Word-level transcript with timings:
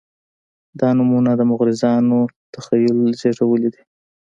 دا 0.79 0.89
نومونه 0.97 1.31
د 1.35 1.41
مغرضانو 1.51 2.19
تخیل 2.53 2.95
زېږولي 3.21 3.69
دي. 3.73 3.81